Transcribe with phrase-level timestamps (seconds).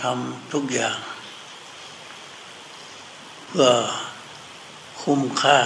[0.00, 0.98] ทำทุกอย่าง
[3.46, 3.70] เพื่อ
[5.02, 5.58] คุ้มค่า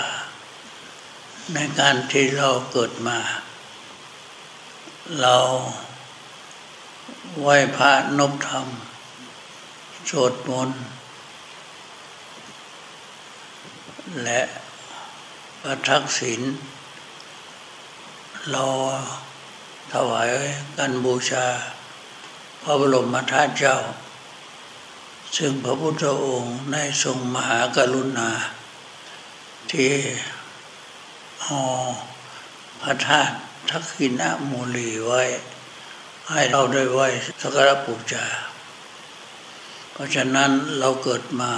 [1.54, 3.18] ในการที่เราเกิดมา
[5.20, 5.36] เรา
[7.40, 8.66] ไหว้พระนบธรรม
[10.08, 10.82] สวดมนต์
[14.24, 14.40] และ
[15.62, 16.40] ประทักษิณ
[18.50, 18.64] เรา
[19.92, 20.28] ถวาย
[20.78, 21.46] กันบูชา
[22.62, 23.78] พระบรมธาตุเจ้า
[25.36, 28.30] ซึ่งพระพุทธองค์ได้ทรงมหากรุณา
[29.70, 29.92] ที่
[31.46, 31.64] ห่อ
[32.82, 33.36] พระธาตุ
[33.70, 35.22] ทักษิณมูลีไว้
[36.30, 37.08] ให้เราได้ไหว้
[37.42, 38.26] สักการะบูชา
[39.92, 41.52] เพราะฉะนั้นเราเกิดมา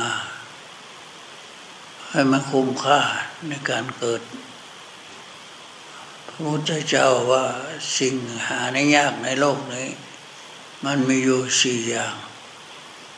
[2.10, 3.00] ให้มันคุ้มค่า
[3.48, 4.22] ในการเกิด
[6.28, 7.44] พระพุทธเจ้าว่า
[7.98, 8.14] สิ่ง
[8.46, 9.88] หาในยากในโลกนี้
[10.84, 12.16] มันมีอยู่สี่อย่าง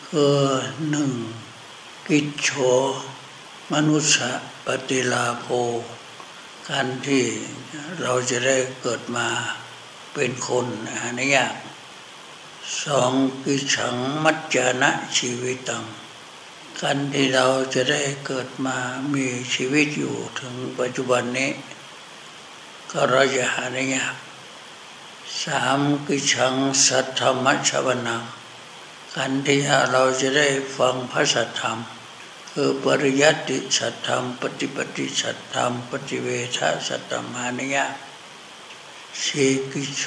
[0.08, 0.38] คือ
[0.90, 1.12] หนึ่ง
[2.08, 2.50] กิจโฉ
[3.72, 5.46] มนุษย์ปฏิลาโภ
[6.68, 7.24] การที่
[8.02, 9.28] เราจะได้เกิดมา
[10.14, 11.54] เป็นคนหาในยาก
[12.84, 13.12] สอง
[13.44, 15.84] กิฉังมัจจานะชีวิตตัง
[16.80, 18.76] การที่เราจะได้เกิดมา
[19.14, 21.50] มีชีวิตอยู่ถึงปัจจุบันนี้
[22.90, 24.14] ก็เราจะหาได้ยาก
[25.44, 26.54] สามกิชัง
[26.86, 28.16] สัทธรรมชวนา
[29.14, 29.60] การที่
[29.90, 31.78] เราจะได้ฟังพระสัทธรรม
[32.52, 37.86] คือปริยัติสัทธรรม ปฏิปฏิสัทธรรม ปฏิเวทสัทธรรมานิยา
[39.22, 40.04] สีกิโช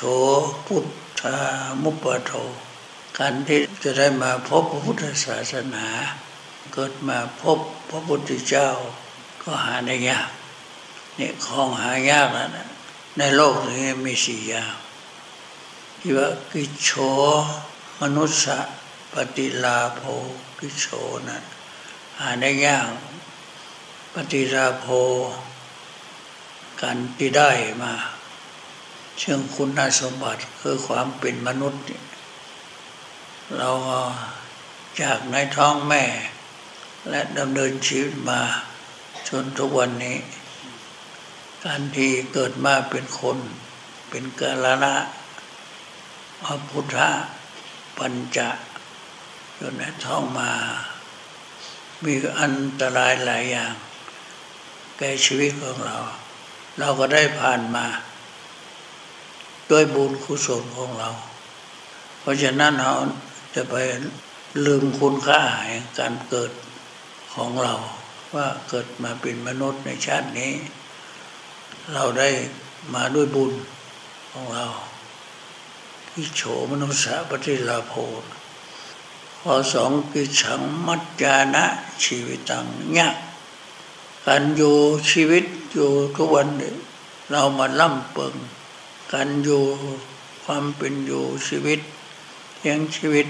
[0.66, 0.86] พุท
[1.22, 1.36] ธา
[1.84, 2.32] มุปโท
[3.18, 5.88] การที่จะได้มาพบพระพุทธศาสนา
[6.74, 7.60] เกิดมาพบ
[7.90, 8.70] พระพุทธเจ้า
[9.44, 10.30] ก็หาได้ยาก
[11.20, 12.70] นี่ของหายากแล้วนะ
[13.18, 14.76] ในโลกนี้มีสี่อย่าง
[16.02, 16.90] ที่ว่ากิโช
[18.02, 18.70] มนุษย์
[19.14, 20.02] ปฏิลาโภ
[20.60, 20.86] กิโช
[21.28, 21.40] นะ
[22.20, 22.92] หาได้ยาก
[24.14, 24.88] ปฏิลาโภ
[26.82, 27.52] การที่ได้
[27.82, 27.94] มา
[29.20, 29.70] เชิงคุณ
[30.00, 31.82] สมบัติคือความเป็นมนุษย์
[33.58, 33.70] เรา
[35.02, 36.04] จากในท้องแม่
[37.10, 38.42] และดำเนินชีวิตมา
[39.30, 40.18] จนทุกวันนี้
[41.66, 43.38] การที่เกิดมาเป็นคน
[44.10, 44.96] เป็นกาลละ
[46.44, 46.98] พระพุทธ
[47.98, 48.50] ปัญจะ
[49.58, 50.52] จนในท้องมา
[52.04, 53.74] มีอันตรายหลายอย่าง
[54.98, 55.98] แก่ชีวิตของเรา
[56.80, 57.86] เราก็ได้ผ่านมา
[59.72, 61.10] ด้วยบุญกุศลของเรา
[62.20, 62.92] เพราะฉะนั้นเรา
[63.56, 63.76] จะไป
[64.66, 66.52] ลืมคุณค่าแห่งการเกิด
[67.34, 67.74] ของเรา
[68.36, 70.54] ว่าเกิดมาเป็นมนุษย์ในชาตินี้
[71.94, 72.30] เราได้
[72.96, 73.54] มาด้วยบุญ
[74.32, 74.66] ของเรา
[76.12, 77.94] ที่โฉมนุษย์ปฏิลาโพ
[79.42, 81.66] ข้อสองกิฉังมัจจานะ
[82.04, 83.10] ชีวิตตังเนี่ย
[84.26, 84.76] การอยู่
[85.12, 86.48] ชีวิตอยู่ทุกวัน
[87.30, 88.36] เรามาล่ำเปิง
[89.14, 89.64] การอยู่
[90.44, 91.80] ความเป็นอยู่ชีวิต
[92.66, 93.28] ยังชีวิต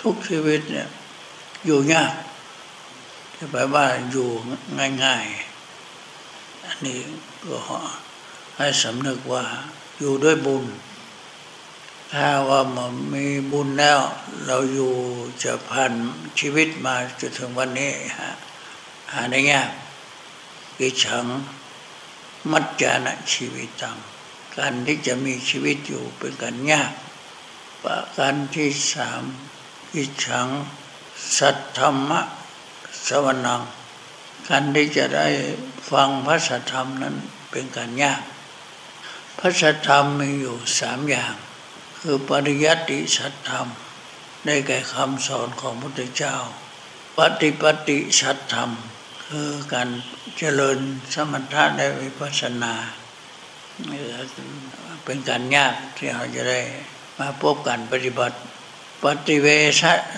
[0.00, 0.88] ทุกชีวิตเนี่ย
[1.64, 2.14] อยู่ยาก
[3.36, 4.28] จะแปลว่าอยู่
[5.04, 7.00] ง่ายๆ อันนี้
[7.44, 7.56] ก็
[8.56, 9.44] ให้สำนึกว่า
[9.98, 10.64] อยู่ด้วยบุญ
[12.12, 14.00] ถ้าว่ามันมีบุญแล้ว
[14.46, 14.94] เราอยู่
[15.42, 15.92] จะผ่าน
[16.38, 18.32] ชีวิตมาจนถึงวันนี้ฮะ
[19.12, 19.70] หาได้ยาก
[20.78, 21.26] กิฉัง
[22.50, 23.96] มัจจานะชีวิตตัง
[24.56, 26.92] การที่จะมีชีวิตอยู่เป็นการยาก
[27.82, 29.22] ประการที่สาม
[29.92, 30.48] กิฉัง
[31.38, 32.20] สัทธรรมะ
[33.06, 33.62] สวนัง
[34.48, 35.26] การที่จะได้
[35.90, 37.16] ฟังพระสัทธรรมนั้น
[37.50, 38.22] เป็นการยาก
[39.38, 41.34] พระสัทธรรมมีอยู่สามอย่าง
[42.02, 43.66] คือปริยัติสัทธรรม
[44.46, 46.36] ได้แก่คำสอนของพระพุทธเจ้า
[47.18, 48.70] ปฏิปฏิสัทธรรม
[49.26, 49.88] คือการ
[50.38, 50.78] เจริญ
[51.14, 52.74] สมถะได้วิปัสสนา
[55.04, 56.60] เป็นการยากที่เราจะได้
[57.18, 58.38] มาพบกันปฏิบัติ
[59.04, 59.46] ปฏิเว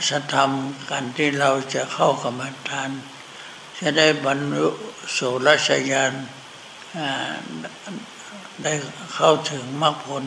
[0.08, 0.50] สธรรม
[0.90, 2.90] การที่เราจะเข้ากรรมฐาน
[3.78, 4.68] จะได้บรรลุ
[5.12, 6.12] โสรชยาน
[8.62, 8.72] ได้
[9.14, 10.24] เข้าถึงมรรคผล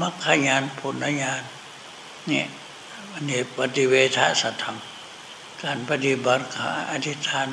[0.00, 1.42] มรรคญาณผลญาณ
[2.26, 2.46] เนี่ย
[3.12, 4.78] อันนี้ปฏิเวทสัตธรรม
[5.62, 7.48] การปฏิบัติขาอธิษฐาน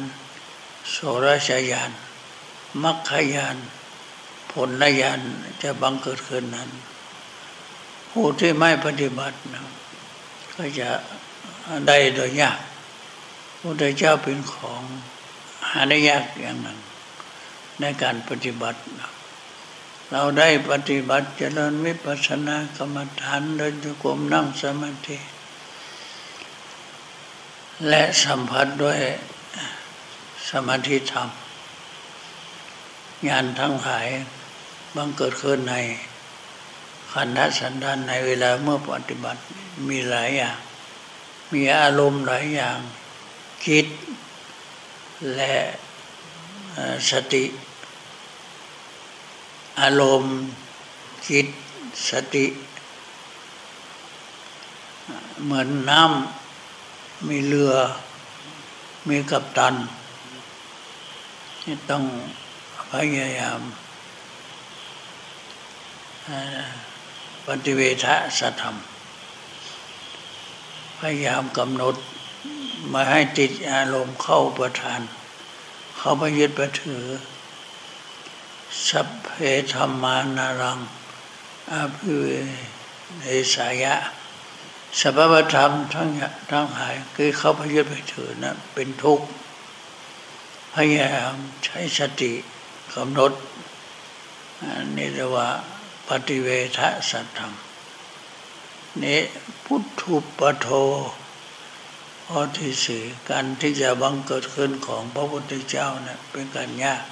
[0.91, 1.91] โสรชยาน
[2.83, 3.55] มรรคญาณ
[4.51, 5.19] ผลญาณ
[5.61, 6.69] จะบังเกิดขึ้นนั้น
[8.11, 9.63] ผู้ที่ไม่ปฏิบัตินะ
[10.55, 10.89] ก็จะ
[11.87, 12.59] ได้โดยยาก
[13.59, 14.83] พระเจ้าเป็นของ
[15.69, 16.79] หาได้ยากอย่างนั้น
[17.79, 18.79] ในการปฏิบัติ
[20.11, 25.17] เราได้ปฏิบัติเจริญวิปัสสนากรรมฐานเดินจุกรมนั่งสมาธิ
[27.87, 28.99] และสัมผัสด้วย
[30.49, 31.29] สมาธิธรรม
[33.29, 34.07] งานทั้งหลาย
[34.95, 35.75] บังเกิดขึ้นใน
[37.11, 39.41] ขันธสันดานในเวลาเมื่อปฏิบัติ
[39.89, 40.57] มีหลายอย่าง
[41.53, 42.77] มีอารมณ์หลายอย่าง
[43.65, 43.85] คิด
[45.35, 45.53] และ
[47.11, 47.43] สติ
[49.79, 50.35] อารมณ์
[51.27, 51.47] คิด
[52.09, 52.45] สติ
[55.43, 57.73] เหมือนน้ำมีเรือ
[59.07, 59.75] มีกัปตัน
[61.89, 62.03] ต้อง
[62.91, 63.61] พยายาม
[67.47, 68.75] ปฏิเวทะสธรรม
[70.99, 71.95] พยายามกำหนด
[72.93, 75.01] มาให้ติดอารมณ์เข้าประทาน
[75.97, 77.03] เขาไปยึดไปถือ
[78.87, 79.29] สัพเพ
[79.73, 80.79] ธรรมานารัง
[81.71, 82.25] อภิเว
[83.19, 83.23] เน
[83.53, 83.95] สายะ
[84.99, 86.09] สัพพธรรมทั้ง
[86.51, 89.25] ทั้งหายคือเขาไปยึดไปถือนะเป็นทุกข์
[90.73, 92.33] พยายามใช้สติ
[92.93, 93.31] กำหนด
[94.95, 95.47] นี่เรียกว่า
[96.07, 96.47] ปฏิเว
[96.77, 96.79] ท
[97.09, 97.53] สัตธรรม
[99.03, 99.19] นี่
[99.65, 100.67] พุทธุปโท
[102.25, 107.03] ข้อที่สี่การที่จะบังเกิดขึ้นของพระพุทธเจ้าเนะี่ยเป็นการยาก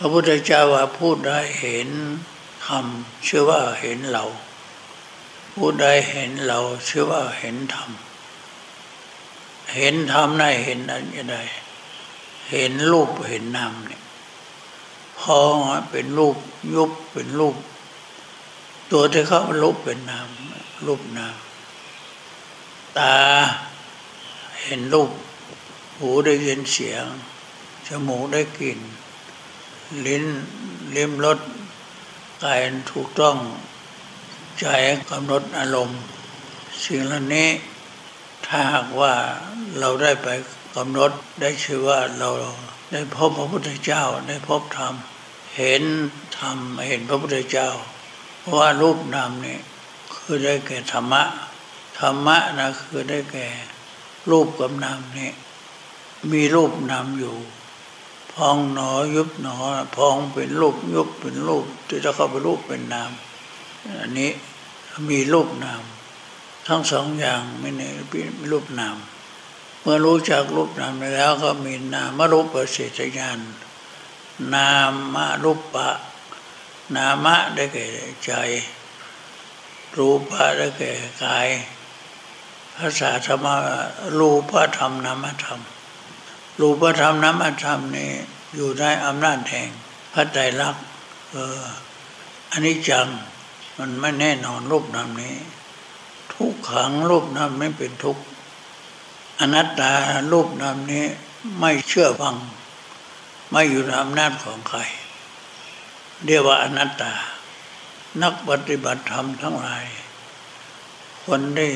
[0.00, 1.88] ระพุทธเจ้าว่าพูดได้เห็น
[2.66, 2.86] ธรรม
[3.24, 4.24] เชื่อว่าเห็นเรา
[5.54, 7.90] พูดได้เห็นเราเชื่อว่าเห็นธรรม
[9.74, 11.36] เห็นธรรมได้เห็นอะไร
[12.50, 14.02] เห็นรูปเห็นนามเนี่ย
[15.20, 15.38] พอ
[15.90, 16.36] เป็นรูป
[16.74, 17.56] ยุบเป็นรูป
[18.90, 20.28] ตัวที่เขารูปเป็นนาม
[20.86, 21.36] รูปนาม
[22.98, 23.16] ตา
[24.62, 25.10] เห็นรูป
[25.98, 27.06] หูได้ยินเสียง
[27.86, 28.80] จมูกได้กลิ่น
[30.06, 30.24] ลิ้น
[30.96, 31.38] ลิ้มรส
[32.42, 32.60] กาย
[32.92, 33.36] ถูกต้อง
[34.58, 34.66] ใจ
[35.10, 36.00] กำหนดอารมณ์
[36.84, 37.48] สิ่งเหล่านี้
[38.46, 39.14] ถ้าหากว่า
[39.78, 40.28] เราได้ไป
[40.76, 41.10] กำหนด
[41.40, 42.30] ได้ชื่อว่าเรา
[42.92, 44.94] ได้พบพระพุทธเจ้าได้พบธรรม
[45.56, 45.82] เห็น
[46.38, 46.56] ธรรม
[46.88, 47.70] เห็นพระพุทธเจ้า
[48.40, 49.58] เพราะว่ารูปนามนี่
[50.14, 51.22] คือได้แก่ธรรมะ
[51.98, 53.48] ธรรมะนะคือได้แก่
[54.30, 55.32] รูปกับนามนี่
[56.32, 57.36] มีรูปนามอยู่
[58.32, 59.56] พองหนอยุบหนอ
[59.96, 63.10] พองเป็นรูปยุบเป็นรูปที่จะเข้าไปรูปเป็นนาม
[64.00, 64.30] อันนี้
[65.10, 65.82] มีรูปนาม
[66.66, 67.82] ทั้งสองอย่างไม่ใน
[68.50, 68.96] รูปนาม
[69.80, 73.38] เมื่อรู้จักรูปนามแล้วก็มีนามรูปเศษญาณ
[74.54, 74.70] นา
[75.14, 75.88] มารูปะ
[76.96, 77.86] นามะได้แก่
[78.24, 78.32] ใจ
[79.96, 80.92] รูปะได้แก่
[81.24, 81.48] กาย
[82.76, 83.46] ภาษาธรรม
[84.18, 85.60] รูปธรรมนามธรรม
[86.60, 88.10] รูปธรรมนามธรรมนี่
[88.54, 89.68] อยู่ในอำนาจแห่ง
[90.12, 90.84] พระไตรลักษณ์
[91.30, 91.62] เออ
[92.50, 93.08] อันนี้จัง
[93.78, 95.36] มันไม่แน่นอนรูปนามนี้
[96.34, 98.18] ทุกขังรูปนามไม่เป็นทุก
[99.40, 99.92] อนัตตา
[100.32, 101.04] รูปนามนี้
[101.60, 102.36] ไม่เชื่อฟัง
[103.50, 104.80] ไม่อยู่ในอำนาจของใคร
[106.24, 107.12] เรียกว่าอนัตตา
[108.22, 109.84] นักปฏิบัติธรรมทั้งหลาย
[111.24, 111.72] คนที่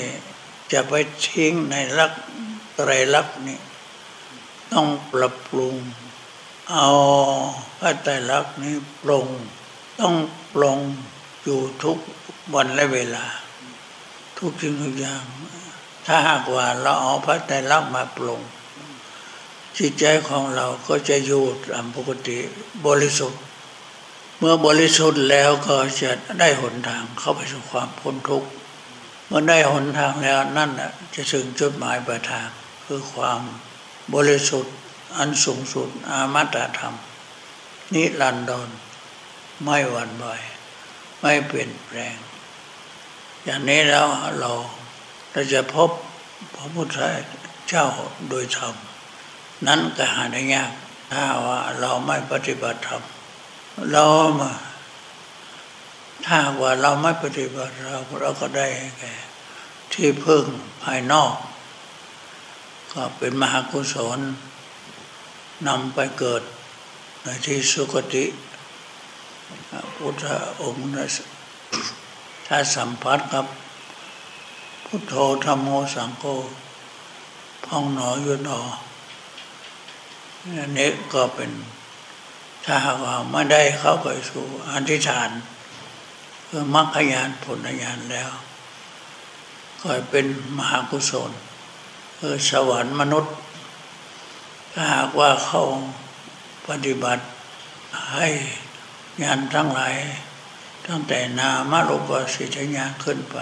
[0.72, 0.94] จะไป
[1.26, 2.12] ทิ้งในรัก
[2.76, 3.58] ไตรลักษณ์นี้
[4.72, 5.74] ต้องปรับปรุง
[6.72, 6.88] เอา
[7.78, 9.26] พระไตรลักษณ์นี้ปรง
[10.00, 10.14] ต้อง
[10.54, 10.78] ปรง
[11.42, 11.98] อยู่ทุก
[12.54, 13.24] วันและเวลา
[14.38, 15.22] ทุกสิ่งทุกอย่าง
[16.06, 18.40] ถ้าหากว่าเราเอาพระไตรลักษณ์มาปรุง
[19.78, 22.38] จิตใจของเราก็จะอยู่ตามปกติ
[22.86, 23.40] บริสุทธิ์
[24.38, 26.10] เมื่อบริสุทธิ์แล้วก็จะ
[26.40, 28.48] ได้หนทางเข้าไปสู่ความพ้นทุกข์
[29.26, 30.70] เมื่อได้หนทางแล้วนั่น
[31.14, 32.48] จะถึงจุดหมายปลายทาง
[32.86, 33.40] คือความ
[34.12, 34.74] บริสุทธิ์
[35.16, 36.94] อันสูงสุดอามาตธรรม
[37.94, 38.68] นิรันดร
[39.62, 40.26] ไม่หวั่นไหว
[41.20, 42.16] ไม่เปลี่ยนแปลง
[43.44, 44.06] อย่างนี้แล้ว
[44.38, 44.52] เรา
[45.32, 45.90] เราจะพบ
[46.54, 46.98] พระพุทธ
[47.68, 47.86] เจ้า
[48.28, 48.74] โดยธรรม
[49.66, 50.72] นั้นก็หาได้ยาก
[51.12, 53.02] ถ้าว่าเราไม่ปฏิบัติธรรม
[53.92, 54.04] เรา
[54.40, 54.52] มา
[56.26, 58.66] ถ้าว่าเราไม่ปฏิบัติเราเราก็ได้
[58.98, 59.14] แก่
[59.92, 60.44] ที่พึ่ง
[60.82, 61.34] ภายนอก
[62.94, 64.18] ก็เป็นมหากุศล
[65.68, 66.42] นำไปเกิด
[67.22, 68.24] ในที่สุคติ
[69.94, 70.24] พุทธ
[70.60, 70.84] องค์
[72.46, 73.46] ถ้าสัมผัสกับ
[74.86, 76.24] พุทโธธรรมโมสังโฆ
[77.64, 78.60] พองหนอยุนอ
[80.58, 81.50] อันนี้ก็เป็น
[82.64, 85.30] ถ้าหากว่าไม่ได้เข้าไปสู่อธิษฐาน
[86.48, 88.30] คือมรรคญาณผลญาณแล้ว
[89.80, 90.26] ก็เป็น
[90.58, 91.30] มหากุศล
[92.26, 93.34] คือสวรรค์มนุษย์
[94.72, 95.62] ถ้าหากว่าเขา
[96.68, 97.24] ปฏิบัติ
[98.14, 98.28] ให้
[99.22, 99.94] ญาณทั้งหลาย
[100.86, 103.36] ตั้งแต่นามารุปสิทธญาขึ้นไป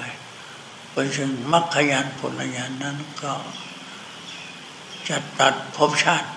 [0.93, 3.33] ไปถึงมรรคยานผลญาณนั้นก็
[5.09, 6.29] จะตัดภพชาติ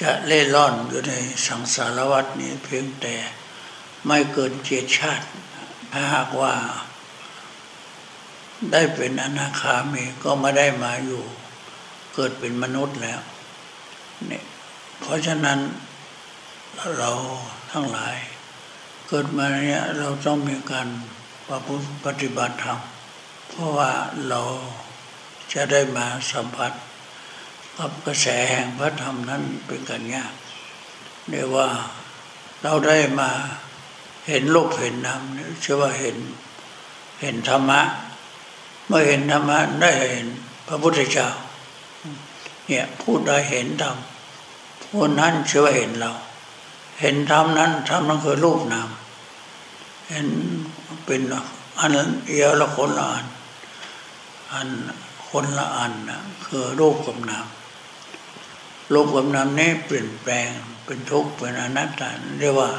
[0.00, 1.14] จะเล่ร่อนอยู่ใน
[1.46, 3.14] สังสารวัฏนี้เพียงแต่
[4.06, 5.26] ไม่เกินเจ็ดชาติ
[5.92, 6.54] ถ้าหากว่า
[8.72, 11.24] ได้เป็นอนาคามีก็ไม่ได้มาอยู่
[12.14, 13.20] เกิดเป็นมนุษย์แล้ว
[14.26, 14.44] เนี่ย
[15.00, 15.58] เพราะฉะนั้น
[16.96, 17.10] เรา
[17.72, 18.16] ทั้งหลาย
[19.08, 20.88] เกิดมาเนี่ยเราต้องมีการ
[21.48, 22.80] ประพฤติปฏิบัติธรรม
[23.48, 23.92] เพราะว่า
[24.28, 24.42] เรา
[25.52, 26.72] จะได้มาสัมผัส
[27.78, 30.32] กับกระแสแห่งพระธรรมนั้นเป็นกันยาก
[31.28, 31.68] เรียกว่า
[32.62, 33.30] เราได้มา
[34.28, 35.22] เห็นโลกเห็นนาม
[35.64, 36.16] ชื่อว่าเห็น
[37.20, 37.80] เห็นธรรมะ
[38.86, 40.28] เมื่อเห็นธรรมะได้เห็น
[40.66, 41.28] พระพุทธเจ้า
[42.66, 43.96] เนี่ยพูดได้เห็นธรรม
[44.84, 46.12] พูดนั้นเชื่อเห็นเรา
[47.00, 48.88] เห็นธรรมนั้นธรรมนั้นคือรูปนาม
[50.08, 50.26] เห็น
[51.06, 51.20] เป็น
[51.78, 51.90] อัน
[52.26, 53.26] เอียวละคนละอัน
[54.52, 54.68] อัน
[55.28, 57.46] คนละอันนะคือรูปกับนาม
[58.92, 60.50] รูปกับนามนี้เปลี่ยนแปลง
[60.84, 62.10] เป็นทุกข์เป็นอนัตตา
[62.40, 62.70] เรียกว่า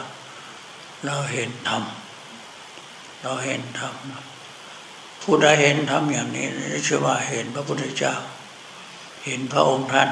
[1.05, 1.83] เราเห็นธรรม
[3.21, 3.93] เราเห็นธรรม
[5.27, 6.48] ผู้ใดเห็นธรรมอย่างนี้
[6.88, 8.15] ชื่อว่าเห็นพระพุทธเจ้า
[9.25, 10.10] เห็นพระองค์ท่าน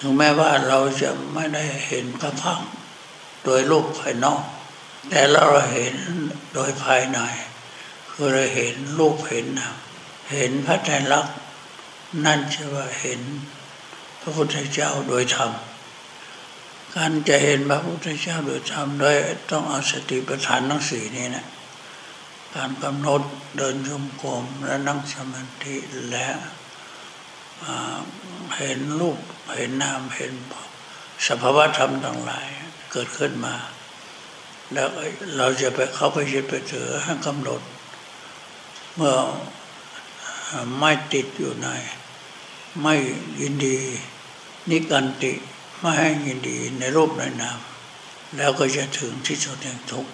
[0.00, 2.60] ถึงแม้ว่าเราจะไม่ได้เห็นพระพัก
[3.44, 4.42] โดยรูปภายนอก
[5.10, 5.94] แต่เราเห็น
[6.54, 7.18] โดยภายใน
[8.10, 9.76] คือเราเห็นรูปเห็นนาม
[10.32, 11.34] เห็นพระไตรลักษณ์
[12.24, 13.20] นั่นชื่อว่าเห็น
[14.20, 15.52] พระพุทธเจ้าโดยธรรม
[16.94, 19.14] การจะเห็นพระพุทธเจ้าโดยธรรมโดย
[19.50, 21.46] ต้องเอาสติปัฏฐานทั้งสี่นี้นะ
[22.56, 23.22] การกำหนด
[23.56, 25.76] เดินชมกรมและนั่งสมาธิ
[26.10, 26.28] และ
[28.56, 29.18] เห็นรูป
[29.56, 30.32] เห็นนามเห็น
[31.26, 32.48] สภาวะธรรมต่างหลาย
[32.92, 33.54] เกิดขึ้นมา
[34.72, 34.88] แล้ว
[35.36, 37.60] เราจะไปเข้าไปยึดไปถือให้กำหนด
[38.94, 39.16] เมื่อ
[40.78, 41.68] ไม่ติดอยู่ใน
[42.82, 42.94] ไม่
[43.40, 43.78] ยินดี
[44.70, 45.32] นิกันติ
[45.80, 47.58] ไม่ให้ยินดีในรูปในนาม
[48.36, 50.12] แล้วก็จะถึงที่สุดแห่งทุกข์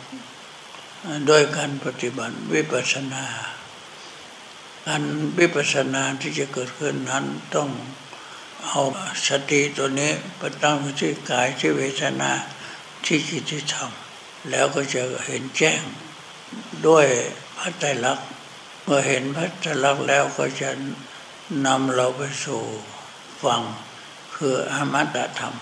[1.27, 3.25] โดยการปฏิบัติวิปัสสนา
[4.87, 5.03] การ
[5.39, 7.69] วิปัสสนาที่จะเกิดขึ้นนั้นต้อง
[8.67, 8.83] เอา
[9.29, 12.31] สติตัวนี้ไปตั้งที่กายที่เวทนา
[13.05, 13.91] ที่จิตที่ธรรม
[14.51, 15.83] แล้วก็จะเห็นแจ้ง
[16.87, 17.07] ด้วย
[17.57, 18.29] พระไตรลักษณ์
[18.85, 20.71] เมื่อเห็นพระไตรลักษณ์แล้วก็จะ
[21.67, 22.63] นำเราไปสู่
[23.43, 23.63] ฟัง
[24.37, 25.55] คืออมตะธรรม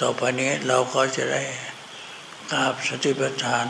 [0.00, 1.42] ต่อไปนี้เราก็จะได้
[2.52, 3.66] กราบสติปัฏฐาน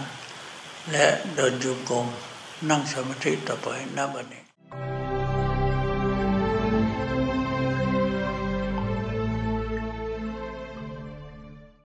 [0.92, 2.06] และเดินจุกรม
[2.70, 3.66] นั่งสมาธิต่อไป
[3.96, 4.45] นับวันนี้